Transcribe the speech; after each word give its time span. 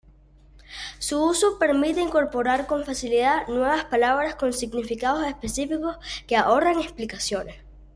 Su 0.97 1.21
uso 1.23 1.59
permite 1.59 2.01
incorporar 2.01 2.65
con 2.65 2.83
facilidad 2.85 3.47
nuevas 3.47 3.85
palabras 3.85 4.33
con 4.33 4.51
significados 4.51 5.27
específicos, 5.27 5.99
que 6.25 6.35
ahorran 6.37 6.79
explicaciones. 6.79 7.57